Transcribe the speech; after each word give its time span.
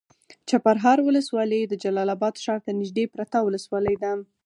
چپرهار 0.49 0.97
ولسوالي 1.07 1.61
د 1.67 1.73
جلال 1.83 2.09
اباد 2.15 2.35
ښار 2.43 2.59
ته 2.65 2.71
نږدې 2.81 3.05
پرته 3.13 3.37
ولسوالي 3.41 3.95
ده. 4.03 4.11